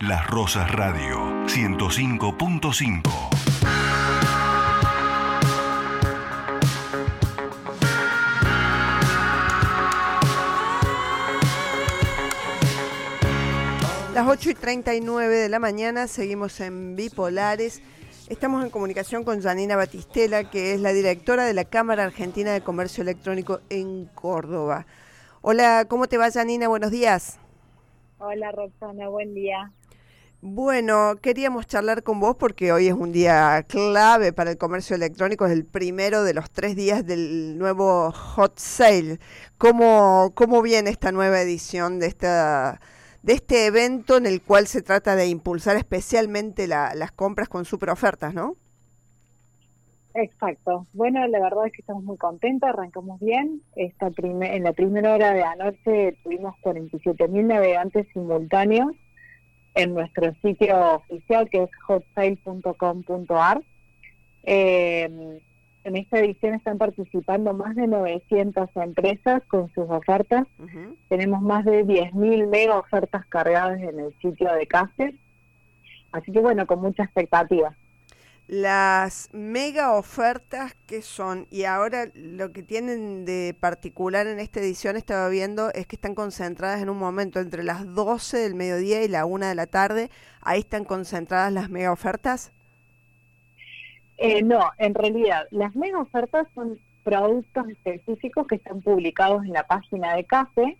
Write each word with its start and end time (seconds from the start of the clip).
Las 0.00 0.28
Rosas 0.28 0.70
Radio 0.70 1.16
105.5. 1.46 3.02
Las 14.14 14.28
8 14.28 14.50
y 14.50 14.54
39 14.54 15.34
de 15.34 15.48
la 15.48 15.58
mañana 15.58 16.06
seguimos 16.06 16.60
en 16.60 16.94
Bipolares. 16.94 17.82
Estamos 18.28 18.62
en 18.62 18.70
comunicación 18.70 19.24
con 19.24 19.42
Janina 19.42 19.74
Batistela, 19.74 20.48
que 20.48 20.74
es 20.74 20.80
la 20.80 20.92
directora 20.92 21.44
de 21.44 21.54
la 21.54 21.64
Cámara 21.64 22.04
Argentina 22.04 22.52
de 22.52 22.60
Comercio 22.60 23.02
Electrónico 23.02 23.58
en 23.68 24.04
Córdoba. 24.14 24.86
Hola, 25.40 25.86
¿cómo 25.88 26.06
te 26.06 26.18
va 26.18 26.30
Janina? 26.30 26.68
Buenos 26.68 26.92
días. 26.92 27.40
Hola 28.18 28.52
Roxana, 28.52 29.08
buen 29.08 29.34
día. 29.34 29.72
Bueno, 30.40 31.16
queríamos 31.20 31.66
charlar 31.66 32.04
con 32.04 32.20
vos 32.20 32.36
porque 32.36 32.70
hoy 32.70 32.86
es 32.86 32.94
un 32.94 33.10
día 33.10 33.64
clave 33.66 34.32
para 34.32 34.52
el 34.52 34.56
comercio 34.56 34.94
electrónico, 34.94 35.46
es 35.46 35.52
el 35.52 35.64
primero 35.64 36.22
de 36.22 36.32
los 36.32 36.48
tres 36.48 36.76
días 36.76 37.04
del 37.04 37.58
nuevo 37.58 38.12
Hot 38.12 38.56
Sale. 38.56 39.18
¿Cómo, 39.58 40.30
cómo 40.36 40.62
viene 40.62 40.90
esta 40.90 41.10
nueva 41.10 41.40
edición 41.40 41.98
de 41.98 42.06
esta 42.06 42.80
de 43.24 43.32
este 43.32 43.66
evento 43.66 44.16
en 44.16 44.26
el 44.26 44.40
cual 44.40 44.68
se 44.68 44.80
trata 44.80 45.16
de 45.16 45.26
impulsar 45.26 45.76
especialmente 45.76 46.68
las 46.68 47.10
compras 47.10 47.48
con 47.48 47.64
super 47.64 47.90
ofertas, 47.90 48.32
¿no? 48.32 48.54
Exacto. 50.14 50.86
Bueno, 50.92 51.26
la 51.26 51.40
verdad 51.40 51.66
es 51.66 51.72
que 51.72 51.80
estamos 51.80 52.04
muy 52.04 52.16
contentos, 52.16 52.68
arrancamos 52.68 53.18
bien. 53.18 53.60
Esta 53.74 54.12
en 54.16 54.62
la 54.62 54.72
primera 54.72 55.14
hora 55.14 55.32
de 55.32 55.42
anoche 55.42 56.16
tuvimos 56.22 56.54
47 56.62 57.26
mil 57.26 57.48
navegantes 57.48 58.06
simultáneos 58.12 58.92
en 59.78 59.94
nuestro 59.94 60.34
sitio 60.42 60.96
oficial 60.96 61.48
que 61.48 61.62
es 61.62 61.70
hotsale.com.ar. 61.86 63.62
Eh, 64.42 65.38
en 65.84 65.96
esta 65.96 66.18
edición 66.18 66.54
están 66.54 66.78
participando 66.78 67.54
más 67.54 67.76
de 67.76 67.86
900 67.86 68.68
empresas 68.74 69.42
con 69.46 69.72
sus 69.72 69.88
ofertas. 69.88 70.46
Tenemos 71.08 71.40
más 71.42 71.64
de 71.64 71.86
10.000 71.86 72.48
mega 72.48 72.76
ofertas 72.76 73.24
cargadas 73.26 73.80
en 73.80 74.00
el 74.00 74.12
sitio 74.20 74.52
de 74.52 74.66
Cáceres. 74.66 75.14
Así 76.10 76.32
que 76.32 76.40
bueno, 76.40 76.66
con 76.66 76.80
mucha 76.80 77.04
expectativa. 77.04 77.74
Las 78.48 79.28
mega 79.34 79.92
ofertas 79.92 80.74
que 80.86 81.02
son, 81.02 81.46
y 81.50 81.64
ahora 81.64 82.08
lo 82.14 82.50
que 82.50 82.62
tienen 82.62 83.26
de 83.26 83.54
particular 83.60 84.26
en 84.26 84.40
esta 84.40 84.60
edición, 84.60 84.96
estaba 84.96 85.28
viendo, 85.28 85.70
es 85.74 85.86
que 85.86 85.96
están 85.96 86.14
concentradas 86.14 86.80
en 86.80 86.88
un 86.88 86.98
momento 86.98 87.40
entre 87.40 87.62
las 87.62 87.94
12 87.94 88.38
del 88.38 88.54
mediodía 88.54 89.04
y 89.04 89.08
la 89.08 89.26
1 89.26 89.48
de 89.48 89.54
la 89.54 89.66
tarde. 89.66 90.10
Ahí 90.40 90.60
están 90.60 90.86
concentradas 90.86 91.52
las 91.52 91.68
mega 91.68 91.92
ofertas. 91.92 92.50
Eh, 94.16 94.42
no, 94.42 94.70
en 94.78 94.94
realidad, 94.94 95.46
las 95.50 95.76
mega 95.76 95.98
ofertas 96.00 96.48
son 96.54 96.80
productos 97.04 97.68
específicos 97.68 98.46
que 98.46 98.54
están 98.54 98.80
publicados 98.80 99.44
en 99.44 99.52
la 99.52 99.66
página 99.66 100.16
de 100.16 100.24
CAFE. 100.24 100.78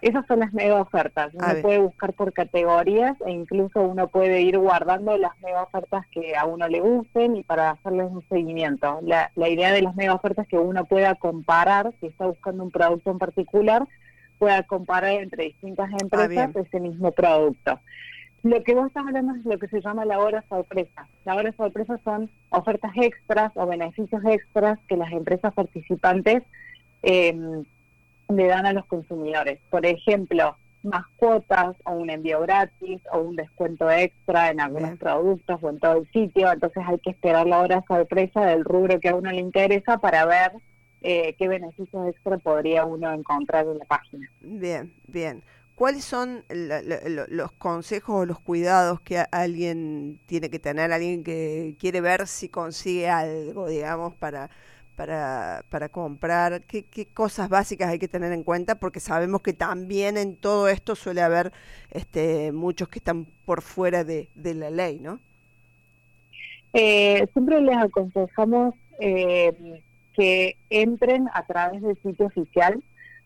Esas 0.00 0.26
son 0.26 0.40
las 0.40 0.52
mega 0.52 0.80
ofertas. 0.80 1.32
Uno 1.34 1.46
puede 1.62 1.78
buscar 1.78 2.12
por 2.14 2.32
categorías 2.32 3.16
e 3.24 3.30
incluso 3.30 3.80
uno 3.80 4.08
puede 4.08 4.42
ir 4.42 4.58
guardando 4.58 5.16
las 5.16 5.38
mega 5.40 5.62
ofertas 5.62 6.04
que 6.08 6.34
a 6.34 6.46
uno 6.46 6.66
le 6.66 6.80
gusten 6.80 7.36
y 7.36 7.44
para 7.44 7.70
hacerles 7.70 8.10
un 8.10 8.24
seguimiento. 8.28 8.98
La, 9.02 9.30
la 9.36 9.48
idea 9.48 9.72
de 9.72 9.82
las 9.82 9.94
mega 9.94 10.14
ofertas 10.14 10.44
es 10.44 10.50
que 10.50 10.58
uno 10.58 10.84
pueda 10.84 11.14
comparar, 11.14 11.92
si 12.00 12.06
está 12.06 12.26
buscando 12.26 12.64
un 12.64 12.72
producto 12.72 13.12
en 13.12 13.18
particular, 13.18 13.86
pueda 14.38 14.64
comparar 14.64 15.12
entre 15.12 15.44
distintas 15.44 15.88
ah, 15.92 15.96
empresas 16.02 16.56
ese 16.56 16.80
mismo 16.80 17.12
producto. 17.12 17.78
Lo 18.42 18.64
que 18.64 18.74
vos 18.74 18.88
estás 18.88 19.06
hablando 19.06 19.36
es 19.36 19.44
lo 19.44 19.56
que 19.56 19.68
se 19.68 19.80
llama 19.80 20.04
la 20.04 20.18
hora 20.18 20.44
sorpresa. 20.48 21.06
La 21.24 21.36
hora 21.36 21.52
sorpresa 21.52 22.00
son 22.02 22.28
ofertas 22.48 22.90
extras 22.96 23.52
o 23.54 23.66
beneficios 23.66 24.20
extras 24.24 24.80
que 24.88 24.96
las 24.96 25.12
empresas 25.12 25.54
participantes 25.54 26.42
em, 27.02 27.64
le 28.36 28.46
dan 28.46 28.66
a 28.66 28.72
los 28.72 28.86
consumidores. 28.86 29.60
Por 29.70 29.86
ejemplo, 29.86 30.56
más 30.82 31.04
cuotas 31.16 31.76
o 31.84 31.92
un 31.92 32.10
envío 32.10 32.40
gratis 32.40 33.00
o 33.12 33.20
un 33.20 33.36
descuento 33.36 33.90
extra 33.90 34.50
en 34.50 34.60
algunos 34.60 34.98
productos 34.98 35.58
o 35.62 35.70
en 35.70 35.78
todo 35.78 35.98
el 35.98 36.10
sitio. 36.10 36.52
Entonces 36.52 36.82
hay 36.86 36.98
que 36.98 37.10
esperar 37.10 37.46
la 37.46 37.60
hora 37.60 37.84
sorpresa 37.86 38.44
del 38.46 38.64
rubro 38.64 39.00
que 39.00 39.10
a 39.10 39.14
uno 39.14 39.30
le 39.30 39.40
interesa 39.40 39.98
para 39.98 40.26
ver 40.26 40.52
eh, 41.02 41.34
qué 41.38 41.48
beneficios 41.48 42.08
extra 42.08 42.38
podría 42.38 42.84
uno 42.84 43.12
encontrar 43.12 43.66
en 43.66 43.78
la 43.78 43.84
página. 43.84 44.30
Bien, 44.40 44.92
bien. 45.06 45.42
¿Cuáles 45.74 46.04
son 46.04 46.44
los 46.48 47.52
consejos 47.52 48.22
o 48.22 48.26
los 48.26 48.38
cuidados 48.38 49.00
que 49.00 49.24
alguien 49.32 50.20
tiene 50.26 50.50
que 50.50 50.58
tener, 50.58 50.92
alguien 50.92 51.24
que 51.24 51.76
quiere 51.80 52.00
ver 52.00 52.28
si 52.28 52.48
consigue 52.48 53.08
algo, 53.08 53.66
digamos, 53.66 54.14
para, 54.14 54.50
para, 54.96 55.64
para 55.68 55.88
comprar? 55.88 56.62
¿Qué, 56.62 56.84
cosas 57.12 57.48
básicas 57.48 57.88
hay 57.88 57.98
que 57.98 58.08
tener 58.08 58.32
en 58.32 58.44
cuenta? 58.44 58.76
Porque 58.76 59.00
sabemos 59.00 59.42
que 59.42 59.52
también 59.52 60.16
en 60.16 60.36
todo 60.36 60.68
esto 60.68 60.94
suele 60.94 61.22
haber 61.22 61.52
este, 61.90 62.52
muchos 62.52 62.88
que 62.88 62.98
están 62.98 63.26
por 63.44 63.62
fuera 63.62 64.04
de, 64.04 64.28
la 64.34 64.70
ley, 64.70 65.00
¿no? 65.00 65.20
Eh, 66.72 67.26
siempre 67.32 67.60
les 67.60 67.76
aconsejamos 67.76 68.74
eh, 68.98 69.82
que 70.14 70.56
entren 70.70 71.28
a 71.34 71.44
través 71.46 71.82
del 71.82 72.00
sitio 72.02 72.26
oficial 72.26 72.82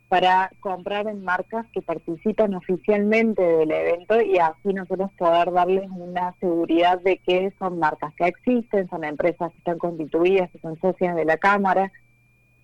para 0.08 0.52
comprar 0.60 1.08
en 1.08 1.24
marcas 1.24 1.66
que 1.72 1.82
participan 1.82 2.54
oficialmente 2.54 3.42
del 3.42 3.70
evento 3.72 4.20
y 4.20 4.38
así 4.38 4.72
nosotros 4.72 5.10
poder 5.18 5.52
darles 5.52 5.90
una 5.90 6.34
seguridad 6.38 7.00
de 7.00 7.18
que 7.18 7.52
son 7.58 7.78
marcas 7.80 8.14
que 8.14 8.28
existen, 8.28 8.88
son 8.88 9.02
empresas 9.02 9.50
que 9.50 9.58
están 9.58 9.78
constituidas, 9.78 10.50
que 10.50 10.60
son 10.60 10.78
socias 10.80 11.16
de 11.16 11.24
la 11.24 11.38
Cámara, 11.38 11.90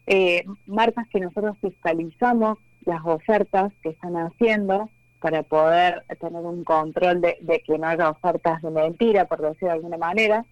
eh, 0.07 0.45
marcas 0.67 1.09
que 1.09 1.21
nosotros 1.21 1.57
fiscalizamos 1.61 2.59
las 2.85 3.05
ofertas 3.05 3.73
que 3.83 3.91
están 3.91 4.17
haciendo 4.17 4.89
para 5.21 5.43
poder 5.43 6.05
tener 6.21 6.43
un 6.43 6.65
control 6.65 7.21
de, 7.21 7.63
que 7.65 7.79
no 7.79 7.87
haya 7.87 8.11
ofertas 8.11 8.61
de 8.63 8.71
mentira, 8.71 9.27
por 9.27 9.41
decirlo 9.41 9.69
de 9.69 9.75
alguna 9.75 9.97
manera. 9.97 10.45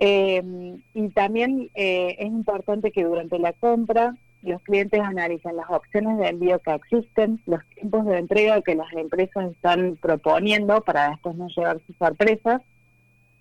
Eh, 0.00 0.76
y 0.94 1.08
también 1.10 1.70
eh, 1.74 2.16
es 2.18 2.26
importante 2.26 2.90
que 2.90 3.04
durante 3.04 3.38
la 3.38 3.52
compra 3.52 4.16
los 4.44 4.62
clientes 4.62 5.00
analizan 5.00 5.56
las 5.56 5.68
opciones 5.70 6.18
de 6.18 6.28
envío 6.28 6.58
que 6.60 6.74
existen, 6.74 7.40
los 7.46 7.64
tiempos 7.74 8.04
de 8.06 8.18
entrega 8.18 8.60
que 8.62 8.74
las 8.74 8.92
empresas 8.92 9.50
están 9.50 9.96
proponiendo 9.96 10.82
para 10.82 11.10
después 11.10 11.36
no 11.36 11.48
llevar 11.48 11.80
sus 11.86 11.96
sorpresas, 11.96 12.62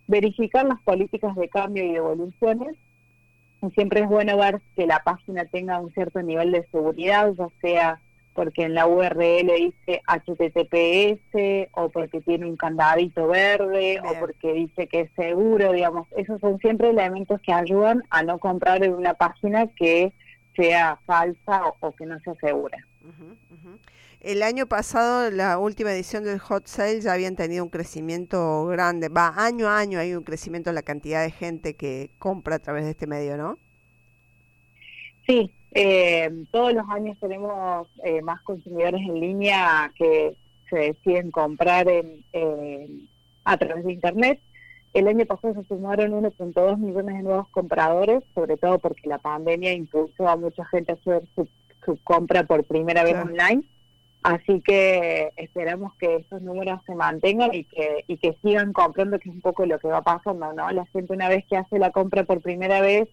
verificar 0.07 0.65
las 0.65 0.81
políticas 0.81 1.35
de 1.35 1.49
cambio 1.49 1.83
y 1.83 1.93
devoluciones. 1.93 2.75
Y 3.61 3.69
siempre 3.71 4.01
es 4.01 4.07
bueno 4.07 4.37
ver 4.37 4.61
que 4.75 4.85
la 4.85 4.99
página 4.99 5.45
tenga 5.45 5.79
un 5.79 5.91
cierto 5.93 6.21
nivel 6.21 6.51
de 6.51 6.67
seguridad, 6.71 7.31
ya 7.37 7.47
sea 7.61 7.99
porque 8.33 8.63
en 8.63 8.73
la 8.73 8.87
URL 8.87 9.51
dice 9.57 10.01
HTTPS 10.07 11.69
o 11.73 11.89
porque 11.89 12.21
tiene 12.21 12.47
un 12.47 12.57
candadito 12.57 13.27
verde 13.27 13.99
o 14.03 14.19
porque 14.19 14.53
dice 14.53 14.87
que 14.87 15.01
es 15.01 15.11
seguro, 15.15 15.71
digamos, 15.71 16.07
esos 16.17 16.41
son 16.41 16.57
siempre 16.59 16.89
elementos 16.89 17.39
que 17.41 17.53
ayudan 17.53 18.03
a 18.09 18.23
no 18.23 18.39
comprar 18.39 18.83
en 18.83 18.93
una 18.93 19.13
página 19.13 19.67
que 19.67 20.13
sea 20.55 20.99
falsa 21.05 21.63
o, 21.79 21.91
que 21.91 22.05
no 22.05 22.19
sea 22.21 22.33
segura. 22.35 22.77
El 24.19 24.41
año 24.41 24.67
pasado, 24.67 25.29
la 25.31 25.57
última 25.57 25.91
edición 25.91 26.23
del 26.23 26.39
Hot 26.39 26.67
Sale 26.67 27.01
ya 27.01 27.11
habían 27.13 27.35
tenido 27.35 27.63
un 27.63 27.69
crecimiento 27.69 28.65
grande. 28.67 29.09
Va, 29.09 29.33
año 29.35 29.67
a 29.67 29.77
año 29.77 29.99
hay 29.99 30.13
un 30.13 30.23
crecimiento 30.23 30.69
en 30.69 30.75
la 30.75 30.81
cantidad 30.81 31.21
de 31.23 31.31
gente 31.31 31.75
que 31.75 32.09
compra 32.19 32.55
a 32.55 32.59
través 32.59 32.85
de 32.85 32.91
este 32.91 33.05
medio, 33.05 33.35
¿no? 33.35 33.57
Sí, 35.27 35.51
eh, 35.71 36.29
todos 36.51 36.73
los 36.73 36.87
años 36.89 37.17
tenemos 37.19 37.89
eh, 38.05 38.21
más 38.21 38.41
consumidores 38.43 39.01
en 39.01 39.19
línea 39.19 39.91
que 39.97 40.37
se 40.69 40.77
deciden 40.77 41.31
comprar 41.31 41.87
en, 41.89 42.23
a 43.43 43.57
través 43.57 43.83
de 43.83 43.93
Internet. 43.93 44.41
El 44.93 45.07
año 45.07 45.25
pasado 45.25 45.55
se 45.55 45.63
sumaron 45.67 46.11
1.2 46.11 46.77
millones 46.77 47.15
de 47.15 47.23
nuevos 47.23 47.49
compradores, 47.49 48.23
sobre 48.35 48.57
todo 48.57 48.77
porque 48.77 49.09
la 49.09 49.17
pandemia 49.17 49.73
impulsó 49.73 50.27
a 50.27 50.35
mucha 50.35 50.65
gente 50.65 50.91
a 50.91 50.95
hacer 50.95 51.23
su, 51.35 51.47
compra 52.03 52.43
por 52.43 52.63
primera 52.63 53.03
vez 53.03 53.15
online. 53.15 53.63
Así 54.21 54.61
que 54.61 55.33
esperamos 55.35 55.93
que 55.95 56.17
esos 56.17 56.41
números 56.43 56.79
se 56.85 56.95
mantengan 56.95 57.53
y 57.53 57.65
que, 57.65 58.05
y 58.07 58.17
que 58.17 58.37
sigan 58.41 58.71
comprando, 58.71 59.19
que 59.19 59.29
es 59.29 59.35
un 59.35 59.41
poco 59.41 59.65
lo 59.65 59.79
que 59.79 59.87
va 59.87 60.01
pasando, 60.01 60.53
¿no? 60.53 60.71
La 60.71 60.85
gente 60.85 61.11
una 61.11 61.27
vez 61.27 61.43
que 61.45 61.57
hace 61.57 61.79
la 61.79 61.91
compra 61.91 62.23
por 62.23 62.41
primera 62.41 62.79
vez 62.79 63.09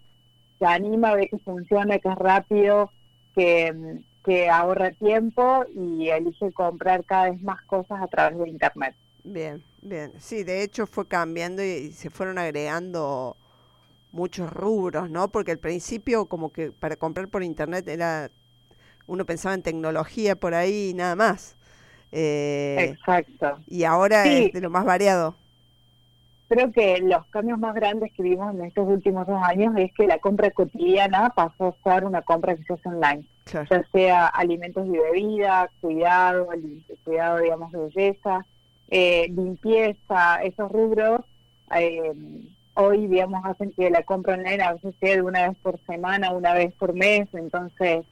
se 0.59 0.67
anima, 0.67 1.15
ve 1.15 1.29
que 1.29 1.39
funciona, 1.39 1.99
que 1.99 2.11
es 2.11 2.15
rápido, 2.17 2.93
que, 3.35 4.01
que 4.25 4.51
ahorra 4.51 4.93
tiempo 4.93 5.65
y 5.75 6.11
elige 6.11 6.53
comprar 6.53 7.05
cada 7.05 7.31
vez 7.31 7.43
más 7.43 7.63
cosas 7.63 8.03
a 8.03 8.07
través 8.07 8.39
de 8.39 8.51
Internet. 8.51 8.95
Bien, 9.25 9.63
bien. 9.83 10.13
Sí, 10.19 10.45
de 10.45 10.63
hecho 10.63 10.87
fue 10.87 11.07
cambiando 11.07 11.63
y, 11.63 11.93
se 11.93 12.11
fueron 12.11 12.39
agregando 12.39 13.37
muchos 14.13 14.53
rubros, 14.53 15.11
¿no? 15.11 15.29
Porque 15.29 15.53
al 15.53 15.59
principio 15.59 16.27
como 16.27 16.53
que 16.53 16.73
para 16.73 16.97
comprar 16.97 17.29
por 17.29 17.43
internet 17.43 17.87
era 17.89 18.31
uno 19.07 19.27
pensaba 19.27 19.55
en 19.55 19.63
tecnología 19.63 20.37
por 20.37 20.55
ahí 20.55 20.91
y 20.91 20.95
nada 20.95 21.17
más. 21.17 21.57
Eh, 22.13 22.91
Exacto. 22.93 23.59
Y 23.67 23.85
ahora 23.85 24.25
Sí. 24.25 24.47
es 24.47 24.53
de 24.53 24.61
lo 24.61 24.71
más 24.71 24.85
variado. 24.85 25.35
Creo 26.49 26.73
que 26.73 26.99
los 27.01 27.25
cambios 27.27 27.61
más 27.61 27.75
grandes 27.77 28.13
que 28.13 28.25
vimos 28.25 28.53
en 28.53 28.65
estos 28.65 28.89
últimos 28.89 29.25
dos 29.27 29.41
años 29.41 29.73
es 29.77 29.93
que 29.95 30.09
la 30.09 30.19
compra 30.19 30.51
cotidiana 30.51 31.31
pasó 31.31 31.69
a 31.69 31.93
ser 31.95 32.05
una 32.05 32.23
compra 32.23 32.57
que 32.57 32.65
se 32.65 32.73
hace 32.73 32.89
online, 32.89 33.25
Claro. 33.45 33.69
ya 33.71 33.85
sea 33.93 34.27
alimentos 34.27 34.85
y 34.87 34.91
bebida, 34.91 35.71
cuidado, 35.81 36.49
cuidado, 37.05 37.39
digamos, 37.39 37.71
de 37.71 37.79
belleza, 37.79 38.45
eh, 38.91 39.29
limpieza, 39.31 40.43
esos 40.45 40.71
rubros, 40.73 41.23
eh, 41.77 42.13
hoy, 42.75 43.07
digamos, 43.09 43.43
hacen 43.45 43.73
que 43.77 43.91
la 43.91 44.05
compra 44.05 44.35
online 44.35 44.63
a 44.63 44.75
veces 44.75 44.95
sea 45.01 45.17
de 45.17 45.23
una 45.23 45.49
vez 45.49 45.59
por 45.63 45.81
semana, 45.87 46.33
una 46.33 46.55
vez 46.55 46.75
por 46.77 46.95
mes, 46.95 47.29
entonces 47.35 48.07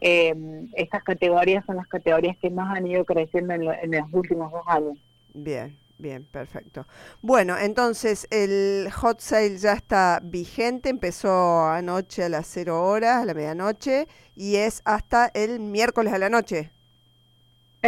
eh, 0.00 0.34
estas 0.74 1.02
categorías 1.04 1.64
son 1.66 1.76
las 1.76 1.88
categorías 1.88 2.36
que 2.38 2.50
más 2.50 2.76
han 2.76 2.86
ido 2.86 3.04
creciendo 3.04 3.54
en, 3.54 3.64
lo- 3.64 3.72
en 3.74 3.90
los 3.92 4.08
últimos 4.12 4.52
dos 4.52 4.62
años. 4.68 4.98
Bien, 5.34 5.78
bien, 5.98 6.24
perfecto. 6.26 6.86
Bueno, 7.22 7.56
entonces 7.58 8.26
el 8.30 8.90
hot 8.92 9.20
sale 9.20 9.56
ya 9.58 9.72
está 9.74 10.20
vigente, 10.22 10.88
empezó 10.88 11.66
anoche 11.66 12.24
a 12.24 12.28
las 12.28 12.46
0 12.48 12.82
horas, 12.86 13.22
a 13.22 13.24
la 13.24 13.34
medianoche, 13.34 14.08
y 14.34 14.56
es 14.56 14.82
hasta 14.84 15.30
el 15.34 15.60
miércoles 15.60 16.12
a 16.12 16.18
la 16.18 16.30
noche. 16.30 16.72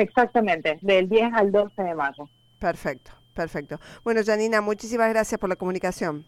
Exactamente, 0.00 0.78
del 0.80 1.08
10 1.08 1.34
al 1.34 1.52
12 1.52 1.82
de 1.82 1.94
mayo. 1.94 2.28
Perfecto, 2.58 3.12
perfecto. 3.34 3.78
Bueno, 4.02 4.20
Janina, 4.24 4.60
muchísimas 4.60 5.10
gracias 5.10 5.38
por 5.38 5.48
la 5.48 5.56
comunicación. 5.56 6.24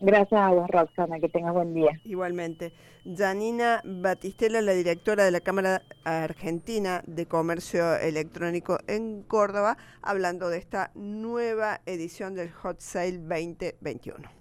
Gracias 0.00 0.40
a 0.40 0.50
vos, 0.50 0.68
Roxana, 0.70 1.20
que 1.20 1.28
tengas 1.28 1.52
buen 1.52 1.74
día. 1.74 1.90
Igualmente. 2.04 2.72
Janina 3.04 3.82
Batistela, 3.84 4.62
la 4.62 4.72
directora 4.72 5.24
de 5.24 5.30
la 5.30 5.40
Cámara 5.40 5.82
Argentina 6.04 7.02
de 7.06 7.26
Comercio 7.26 7.96
Electrónico 7.96 8.78
en 8.86 9.22
Córdoba, 9.22 9.76
hablando 10.00 10.48
de 10.48 10.56
esta 10.56 10.90
nueva 10.94 11.82
edición 11.84 12.34
del 12.34 12.50
Hot 12.50 12.80
Sale 12.80 13.18
2021. 13.18 14.40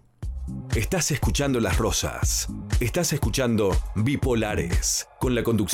Estás 0.75 1.11
escuchando 1.11 1.59
Las 1.59 1.77
Rosas. 1.77 2.47
Estás 2.79 3.11
escuchando 3.13 3.71
Bipolares, 3.95 5.07
con 5.19 5.35
la 5.35 5.43
conducción 5.43 5.67